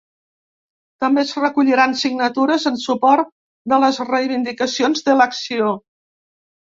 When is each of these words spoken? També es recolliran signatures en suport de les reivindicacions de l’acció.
També 1.03 1.21
es 1.23 1.33
recolliran 1.43 1.93
signatures 1.99 2.65
en 2.71 2.81
suport 2.85 3.29
de 3.75 3.79
les 3.85 4.01
reivindicacions 4.13 5.05
de 5.11 5.17
l’acció. 5.21 5.71